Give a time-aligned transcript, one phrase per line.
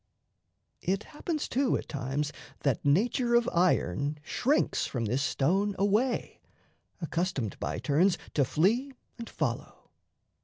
[0.81, 6.41] It happens, too, at times that nature of iron Shrinks from this stone away,
[7.01, 9.91] accustomed By turns to flee and follow.